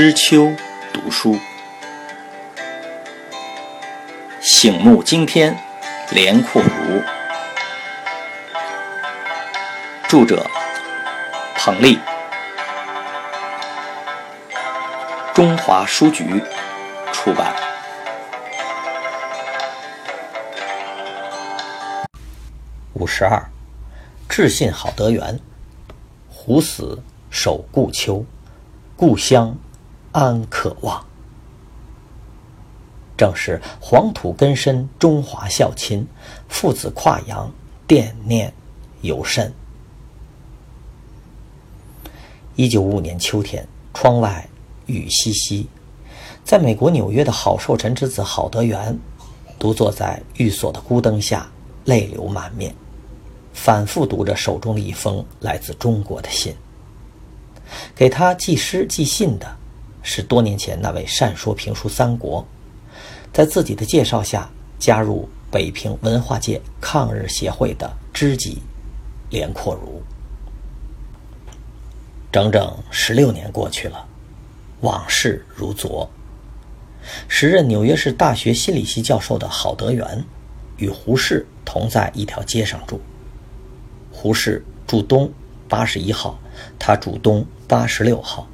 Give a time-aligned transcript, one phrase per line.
[0.00, 0.54] 知秋
[0.92, 1.36] 读书，
[4.40, 5.58] 醒目惊天，
[6.12, 7.02] 连阔如。
[10.06, 10.48] 著者：
[11.56, 11.98] 彭丽，
[15.34, 16.44] 中华书局
[17.12, 17.52] 出版。
[22.92, 23.50] 五十二，
[24.28, 25.40] 致信好德源，
[26.28, 28.24] 胡死守故丘，
[28.96, 29.58] 故乡。
[30.18, 31.06] 安可望？
[33.16, 36.04] 正是黄土根深，中华孝亲，
[36.48, 37.52] 父子跨洋，
[37.86, 38.52] 惦念
[39.02, 39.54] 尤甚。
[42.56, 44.48] 一九五五年秋天，窗外
[44.86, 45.66] 雨淅淅，
[46.42, 48.98] 在美国纽约的郝寿臣之子郝德元，
[49.56, 51.48] 独坐在寓所的孤灯下，
[51.84, 52.74] 泪流满面，
[53.52, 56.56] 反复读着手中的一封来自中国的信，
[57.94, 59.57] 给他寄诗寄信的。
[60.02, 62.46] 是多年前那位善说评书三国，
[63.32, 68.62] 在自己的介绍下加入北平文化界抗日协会的知己
[69.30, 70.02] 连阔如。
[72.30, 74.06] 整整十六年过去了，
[74.80, 76.08] 往事如昨。
[77.26, 80.24] 时任纽约市大学心理系教授的郝德元，
[80.76, 83.00] 与胡适同在一条街上住。
[84.12, 85.32] 胡适住东
[85.68, 86.38] 八十一号，
[86.78, 88.46] 他住东八十六号。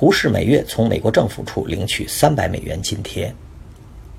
[0.00, 3.34] 胡适每月从美国政府处领取三百美元津贴，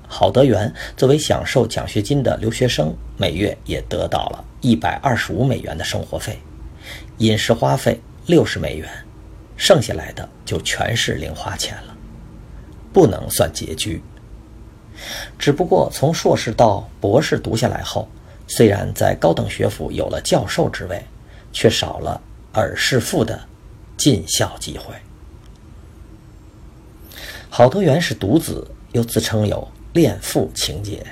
[0.06, 6.38] 郝德元作为享受奖学金的留学生，每月也得到了一百二十五美元的生活费，
[7.16, 8.90] 饮食花费六十美元，
[9.56, 11.96] 剩下来的就全是零花钱了，
[12.92, 14.02] 不能算拮据。
[15.38, 18.06] 只不过从硕士到博士读下来后，
[18.46, 21.02] 虽然在高等学府有了教授职位，
[21.54, 22.20] 却少了
[22.52, 23.40] 尔师父的
[23.96, 24.94] 尽孝机会。
[27.52, 31.04] 郝德元是独子，又自称有恋父情节，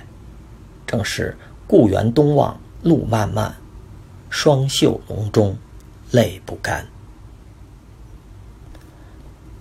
[0.86, 3.52] 正是故园东望路漫漫，
[4.30, 5.58] 双袖龙钟
[6.12, 6.86] 泪不干。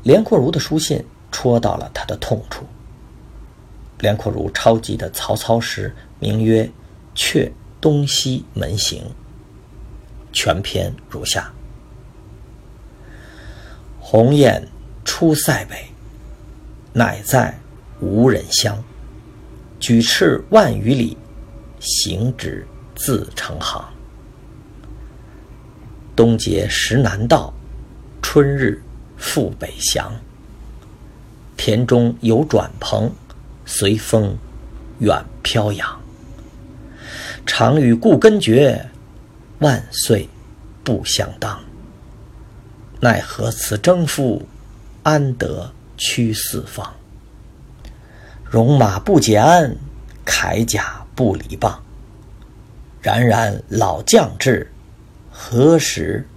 [0.03, 2.63] 连阔如的书信戳到了他的痛处。
[3.97, 6.63] 连阔如抄辑的曹操诗名曰
[7.15, 7.51] 《却
[7.81, 9.01] 东西门行》，
[10.31, 11.51] 全篇如下：
[13.99, 14.67] 鸿雁
[15.03, 15.83] 出塞北。
[16.97, 17.55] 乃在
[17.99, 18.83] 无人乡，
[19.79, 21.15] 举翅万余里，
[21.79, 22.65] 行止
[22.95, 23.87] 自成行。
[26.15, 27.53] 冬节时南到，
[28.19, 28.81] 春日
[29.15, 30.11] 复北翔。
[31.55, 33.11] 田中有转蓬，
[33.63, 34.35] 随风
[34.97, 36.01] 远飘扬。
[37.45, 38.89] 常与故根绝，
[39.59, 40.27] 万岁
[40.83, 41.59] 不相当。
[42.99, 44.47] 奈何此征夫，
[45.03, 45.71] 安得？
[45.97, 46.93] 驱四方，
[48.51, 49.75] 戎马不解鞍，
[50.25, 51.83] 铠甲不离棒。
[53.01, 54.71] 冉冉老将至，
[55.31, 56.27] 何时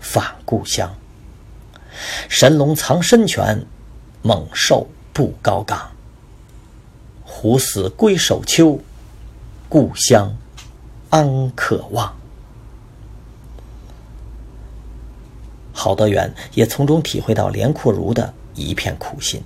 [0.00, 0.94] 返故乡？
[2.28, 3.66] 神龙藏身泉，
[4.22, 5.90] 猛兽不高岗。
[7.22, 8.80] 虎死归首丘，
[9.68, 10.34] 故乡
[11.10, 12.16] 安可望？
[15.74, 18.32] 郝德元也从中体会到连阔如的。
[18.54, 19.42] 一片苦心。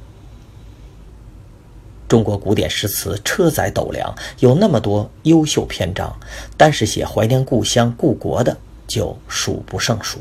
[2.09, 6.17] 中国古典诗词车载斗量，有那么多优秀篇章，
[6.57, 8.57] 单是写怀念故乡、故国的
[8.87, 10.21] 就数不胜数。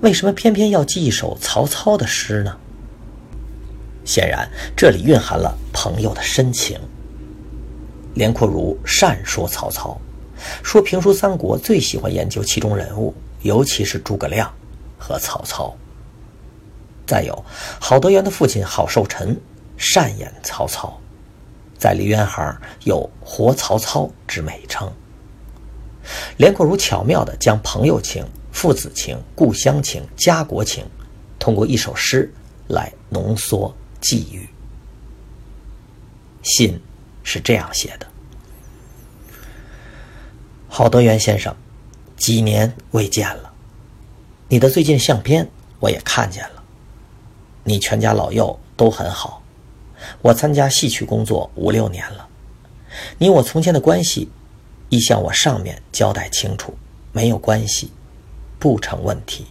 [0.00, 2.56] 为什么偏偏要记一首曹操的诗呢？
[4.04, 6.78] 显然，这里蕴含了朋友的深情。
[8.14, 9.96] 连阔如善说曹操，
[10.64, 14.52] 说评书三国最喜欢研究其中人物，尤其是诸葛亮
[14.98, 15.72] 和曹操。
[17.08, 17.44] 再有，
[17.80, 19.34] 郝德元的父亲郝寿臣
[19.78, 21.00] 善演曹操，
[21.78, 22.54] 在梨园行
[22.84, 24.92] 有“活曹操”之美称。
[26.36, 28.22] 连阔如巧妙地将朋友情、
[28.52, 30.84] 父子情、故乡情、家国情，
[31.38, 32.30] 通过一首诗
[32.66, 34.46] 来浓缩寄予。
[36.42, 36.78] 信
[37.22, 38.06] 是这样写的
[40.68, 41.56] ：“郝德元先生，
[42.18, 43.50] 几年未见了，
[44.48, 45.48] 你的最近相片
[45.80, 46.56] 我也看见了。”
[47.64, 49.42] 你全家老幼都很好，
[50.22, 52.28] 我参加戏曲工作五六年了，
[53.18, 54.30] 你我从前的关系，
[54.88, 56.76] 已向我上面交代清楚，
[57.12, 57.90] 没有关系，
[58.58, 59.46] 不成问题。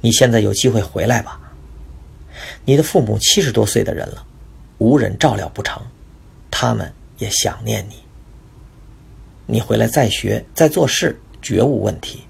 [0.00, 1.40] 你现在有机会回来吧。
[2.64, 4.26] 你的父母七十多岁的人了，
[4.78, 5.82] 无人照料不成，
[6.50, 7.96] 他们也想念你。
[9.46, 12.22] 你回来再学再做事绝无问题。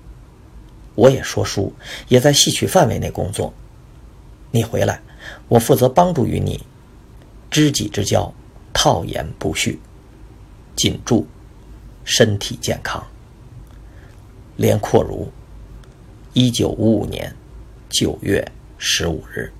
[0.94, 1.72] 我也说书，
[2.08, 3.54] 也在戏曲范围内工作。
[4.50, 5.00] 你回来，
[5.48, 6.64] 我负责帮助于你。
[7.50, 8.32] 知己之交，
[8.72, 9.80] 套言不续。
[10.76, 11.26] 谨祝
[12.04, 13.06] 身体健康。
[14.56, 15.30] 连阔如，
[16.32, 17.34] 一九五五年
[17.88, 19.52] 九月十五日。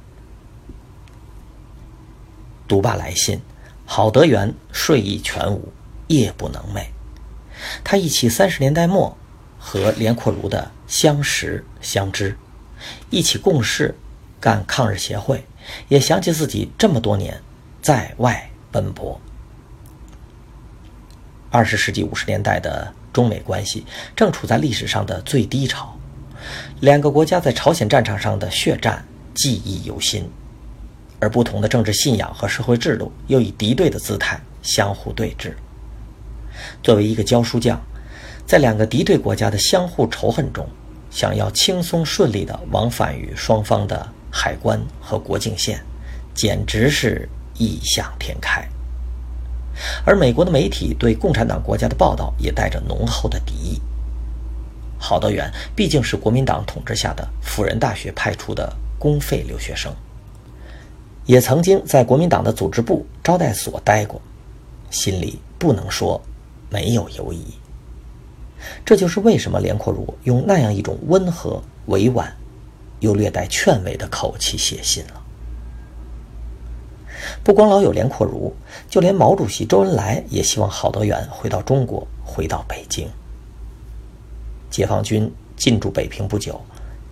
[2.68, 3.40] 读罢来信，
[3.86, 5.72] 郝德元睡意全无，
[6.06, 6.86] 夜不能寐。
[7.82, 9.16] 他忆起三十年代末
[9.58, 12.36] 和连阔如的相识相知，
[13.10, 13.94] 一起共事
[14.40, 15.44] 干抗日协会，
[15.88, 17.40] 也想起自己这么多年
[17.82, 19.20] 在外奔波。
[21.50, 22.92] 二十世纪五十年代的。
[23.12, 23.84] 中美关系
[24.14, 25.98] 正处在历史上的最低潮，
[26.78, 29.04] 两个国家在朝鲜战场上的血战
[29.34, 30.30] 记忆犹新，
[31.18, 35.52] 而不同的政治信仰和社会制度又以敌对的姿态相互对峙。
[36.84, 37.80] 作为一个教书匠，
[38.46, 40.64] 在两个敌对国家的相互仇恨中，
[41.10, 45.82] 想要轻松顺利地往返于双方的海关和国境线，
[46.34, 47.28] 简直是
[47.58, 48.66] 异想天开。
[50.04, 53.80] 而美国的媒体对共产党国家的报道也带着浓厚的敌意。
[54.98, 59.90] 郝德元毕竟是国民党统治下的辅仁大学派出的公费留学生，
[61.24, 64.20] 也曾经在国民党的组织部招待所待过，
[64.90, 66.20] 心里不能说
[66.68, 67.46] 没有犹疑。
[68.84, 72.30] 这就是为什么连阔如用那样一种温和、委婉，
[73.00, 75.22] 又略带劝慰的口气写信了。
[77.44, 78.54] 不光老友连阔如，
[78.88, 83.08] 就连毛主席周恩来也希望郝德元回到中国，回到北京。
[84.70, 86.60] 解放军进驻北平不久，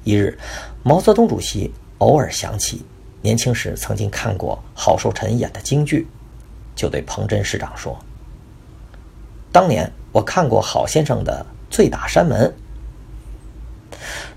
[0.05, 0.39] 一日，
[0.83, 2.83] 毛泽东主席偶尔想起
[3.21, 6.07] 年轻时曾经看过郝寿臣演的京剧，
[6.75, 7.99] 就对彭真市长说
[9.53, 11.45] ：“当年我看过郝先生的
[11.75, 12.49] 《醉打山门》。”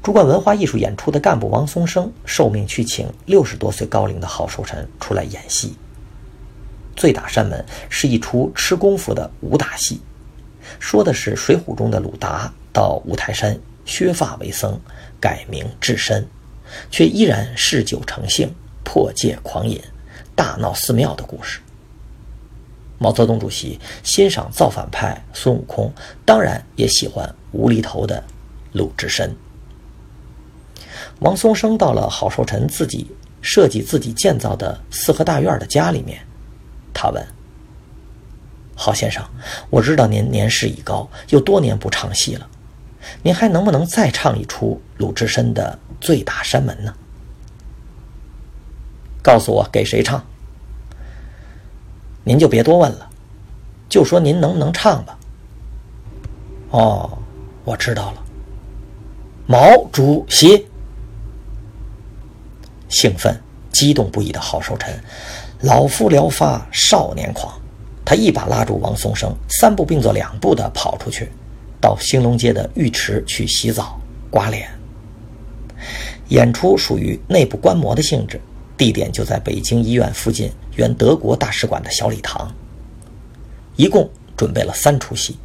[0.03, 5.75] 主管文化艺术演出的干部王松生受命去请六十多岁高龄的郝寿臣出来演戏。
[6.99, 10.01] 《醉打山门》是一出吃功夫的武打戏，
[10.79, 13.55] 说的是《水浒》中的鲁达到五台山
[13.85, 14.79] 削发为僧，
[15.19, 16.27] 改名智深，
[16.89, 18.51] 却依然嗜酒成性，
[18.83, 19.79] 破戒狂饮，
[20.35, 21.59] 大闹寺庙的故事。
[22.97, 25.93] 毛泽东主席欣赏造反派孙悟空，
[26.25, 28.23] 当然也喜欢无厘头的
[28.73, 29.35] 鲁智深。
[31.21, 33.07] 王松生到了郝寿臣自己
[33.41, 36.19] 设计、自己建造的四合大院的家里面，
[36.93, 37.23] 他问
[38.75, 39.23] ：“郝先生，
[39.69, 42.47] 我知道您年事已高，又多年不唱戏了，
[43.21, 46.91] 您还能不能再唱一出鲁智深的《醉打山门》呢？
[49.21, 50.25] 告诉我给谁唱？
[52.23, 53.07] 您就别多问了，
[53.87, 55.19] 就说您能不能唱吧。”
[56.71, 57.19] 哦，
[57.63, 58.23] 我知道了，
[59.45, 60.65] 毛主席。
[62.91, 63.35] 兴奋、
[63.71, 64.93] 激动不已的郝寿臣，
[65.61, 67.51] 老夫聊发少年狂。
[68.03, 71.31] 他一把拉住王松生，三步并作两步地跑出去，
[71.79, 73.97] 到兴隆街的浴池去洗澡、
[74.29, 74.69] 刮脸。
[76.27, 78.39] 演出属于内部观摩的性质，
[78.75, 82.53] 地点就在北京医院附近原德国大使馆的小礼堂。
[83.77, 85.37] 一共准备了三出戏，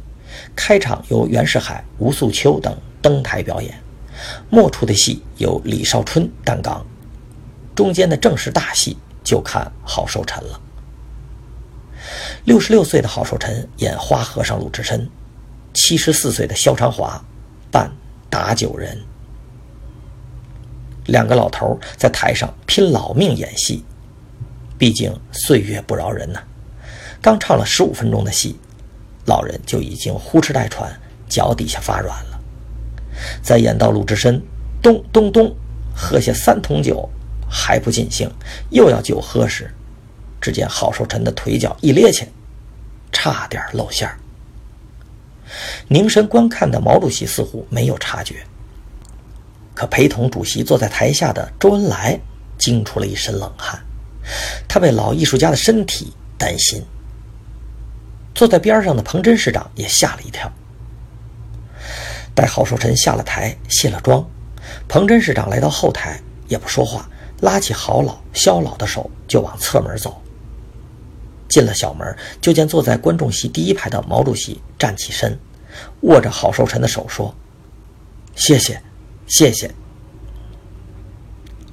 [0.55, 3.73] 开场由袁世海、吴素秋等登台表演，
[4.49, 6.85] 末出的戏由李少春担纲。
[7.77, 10.59] 中间的正式大戏就看郝寿臣了。
[12.43, 15.07] 六十六岁的郝寿臣演花和尚鲁智深，
[15.75, 17.23] 七十四岁的萧长华
[17.71, 17.91] 扮
[18.31, 18.99] 打酒人。
[21.05, 23.85] 两个老头在台上拼老命演戏，
[24.75, 26.41] 毕竟岁月不饶人呐。
[27.21, 28.57] 刚唱了十五分钟的戏，
[29.25, 30.91] 老人就已经呼哧带喘，
[31.29, 32.39] 脚底下发软了。
[33.43, 34.41] 再演到鲁智深
[34.81, 35.55] 咚咚咚
[35.95, 37.07] 喝下三桶酒。
[37.49, 38.29] 还不尽兴，
[38.69, 39.73] 又要酒喝时，
[40.41, 42.25] 只见郝寿臣的腿脚一趔趄，
[43.11, 44.17] 差点露馅儿。
[45.87, 48.45] 凝神观看的毛主席似乎没有察觉，
[49.73, 52.19] 可陪同主席坐在台下的周恩来
[52.57, 53.81] 惊出了一身冷汗，
[54.67, 56.83] 他为老艺术家的身体担心。
[58.35, 60.51] 坐在边上的彭真市长也吓了一跳。
[62.35, 64.23] 待郝寿臣下了台，卸了妆，
[64.87, 67.09] 彭真市长来到后台，也不说话。
[67.41, 70.21] 拉起郝老、肖老的手，就往侧门走。
[71.47, 75.39] 进了小门，就见坐在观众席第一排的毛主席站起身，
[76.01, 77.33] 握着郝寿臣的手说
[78.35, 78.81] ：“谢谢，
[79.27, 79.73] 谢谢。”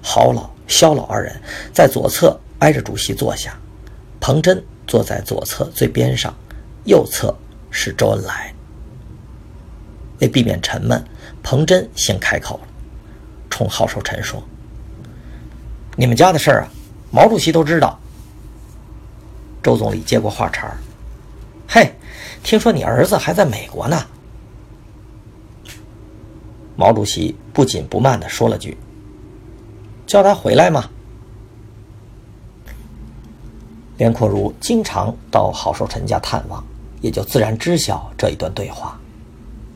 [0.00, 1.40] 郝老、肖老二人
[1.72, 3.58] 在左侧挨着主席坐下，
[4.20, 6.32] 彭真坐在左侧最边上，
[6.84, 7.36] 右侧
[7.70, 8.54] 是周恩来。
[10.20, 11.04] 为避免沉闷，
[11.42, 12.68] 彭真先开口了，
[13.50, 14.40] 冲郝寿臣说。
[15.96, 16.68] 你们家的事儿啊，
[17.10, 17.98] 毛主席都知道。
[19.62, 20.76] 周总理接过话茬儿
[21.68, 21.94] ：“嘿，
[22.42, 24.04] 听说你儿子还在美国呢。”
[26.76, 28.76] 毛主席不紧不慢的说了句
[30.06, 30.90] ：“叫他回来嘛。”
[33.96, 36.62] 连阔如经常到郝寿臣家探望，
[37.00, 38.98] 也就自然知晓这一段对话。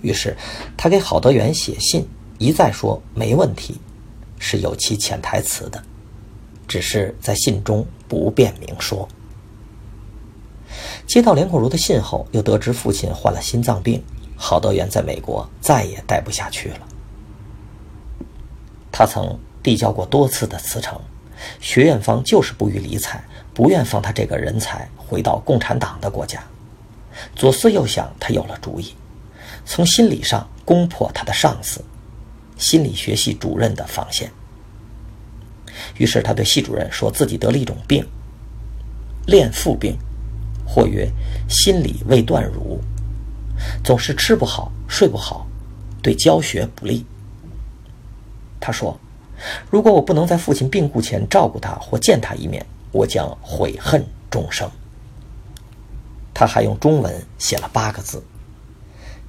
[0.03, 0.37] 于是，
[0.77, 2.05] 他给郝德元写信，
[2.39, 3.81] 一再说没问题，
[4.41, 5.81] 是有其潜台词的，
[6.69, 9.09] 只是在信中不便明说。
[11.07, 14.05] 接到连阔如的信后，又得知父亲患了心脏病，
[14.37, 16.81] 郝德元在美国再也待不下去了。
[18.93, 21.01] 他曾递交过多次的辞呈，
[21.61, 23.25] 学院方就是不予理睬。
[23.55, 26.41] 不愿放他这个人才回到共产党的国家，
[27.35, 28.95] 左思右想，他有了主意，
[29.65, 31.85] 从心理上攻破他的上司，
[32.57, 34.31] 心理学系主任的防线。
[35.99, 38.07] 于是他对系主任说自己得了一种病，
[39.27, 39.97] 恋父病，
[40.67, 41.09] 或曰
[41.49, 42.81] 心理未断乳，
[43.85, 45.47] 总是吃不好睡不好，
[46.03, 47.05] 对教学不利。
[48.59, 48.99] 他说，
[49.71, 52.65] 如果我不能在父亲病故前照顾他或见他一面。
[52.91, 54.67] 我将悔恨终生。
[56.33, 58.25] 他还用中文写了八个字：“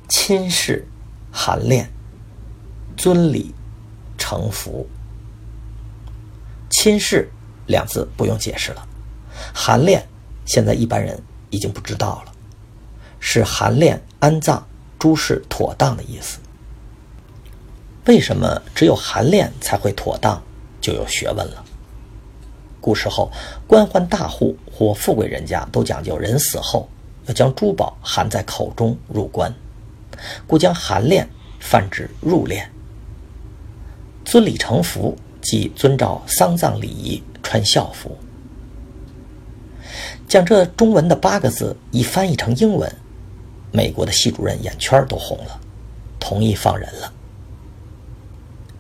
[0.08, 0.88] 亲事，
[1.30, 1.92] 含恋，
[2.96, 3.54] 尊礼，
[4.18, 4.88] 诚服。”
[6.70, 7.30] 亲事
[7.68, 8.88] 两字不用解释了，
[9.54, 10.08] 含恋
[10.46, 12.32] 现在一般人已经不知道了，
[13.20, 14.66] 是含恋安葬
[14.98, 16.40] 诸事妥当的意思。
[18.06, 20.42] 为什么只有含恋才会妥当，
[20.82, 21.64] 就有学问了。
[22.82, 23.30] 古时候，
[23.68, 26.90] 官宦大户或富贵人家都讲究人死后
[27.26, 29.54] 要将珠宝含在口中入棺，
[30.48, 31.28] 故将含殓
[31.60, 32.66] 泛指入殓。
[34.24, 38.17] 尊礼成服，即遵照丧葬礼仪穿孝服。
[40.27, 42.91] 将这中文的八个字一翻译成英文，
[43.72, 45.60] 美国的系主任眼圈都红了，
[46.19, 47.12] 同意放人了。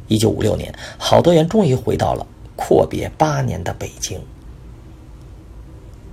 [0.07, 2.25] 一九五六年，郝德元终于回到了。
[2.61, 4.19] 阔别八年的北京，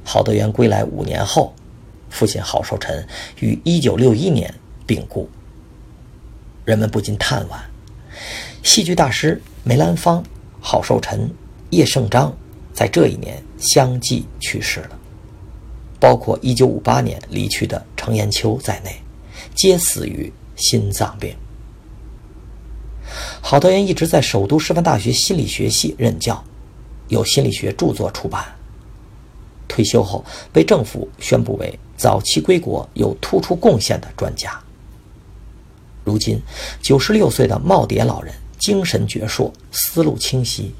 [0.05, 1.53] 郝德元归来五年后，
[2.09, 3.05] 父亲郝寿臣
[3.41, 4.55] 于一九六一年
[4.87, 5.29] 病故。
[6.65, 7.59] 人们不禁叹惋：
[8.63, 10.23] 戏剧大师梅兰芳、
[10.69, 11.31] 郝寿臣、
[11.71, 12.37] 叶圣章
[12.73, 14.99] 在这一年相继去世了，
[16.01, 19.01] 包括一九五八年离去的程砚秋在内，
[19.55, 21.33] 皆死于心脏病。
[23.41, 26.43] 郝德元一直在首都师范大学心理学系任教，
[27.07, 28.45] 有心理学著作出版。
[29.69, 34.61] 退休后被政府宣布为早期归国有突出贡献的专家。
[36.03, 36.43] 如今
[36.83, 38.35] 九十六岁的耄耋老人，
[38.67, 40.75] 精神矍铄，思路清晰，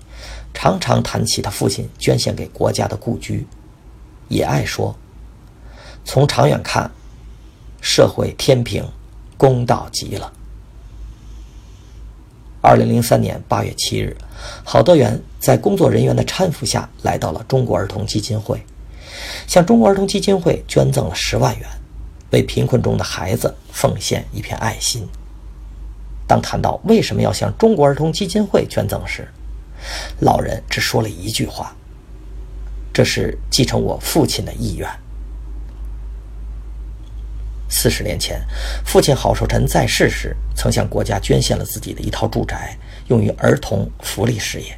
[0.53, 3.47] 常常谈起他父亲捐献给国家的故居，
[4.27, 4.93] 也爱说
[6.05, 6.91] ：“从长远看，
[7.81, 8.85] 社会天平
[9.37, 10.33] 公道极了。”
[12.61, 14.17] 二零零三年八月七日，
[14.65, 18.61] 郝德元在工作人员的搀扶下来到了中国儿童基金会，
[19.47, 21.69] 向中国儿童基金会捐赠了十万元，
[22.33, 25.07] 为贫困中的孩子奉献一片爱心。
[26.27, 29.29] 当谈到为什么要向中国儿童基金会捐赠时，
[30.21, 31.75] 老人只说了一句话
[32.93, 34.89] ：“这是继承我父亲的意愿。”
[37.69, 38.41] 四十年前，
[38.85, 42.77] 父亲郝寿臣在世时，曾向国家捐献了自己的一套住宅，
[43.09, 44.77] 用于儿童福利事业。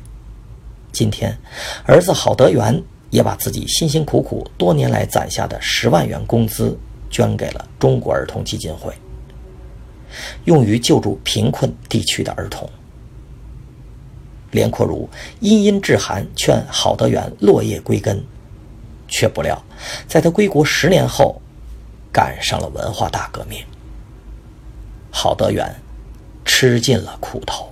[0.91, 1.37] 今天，
[1.85, 6.77] 儿子郝德元也把自己辛辛苦苦多年来攒下的十万元工资，
[7.11, 8.93] 捐给了中国儿童基金会，
[10.45, 12.69] 用于救助贫困地区的儿童。
[14.51, 15.09] 连阔如
[15.41, 18.25] 殷殷致函劝郝德元落叶归根，
[19.07, 19.63] 却不料，
[20.07, 21.41] 在他归国十年后。
[22.11, 23.63] 赶上了文化大革命，
[25.13, 25.73] 郝德元
[26.43, 27.71] 吃尽了苦头。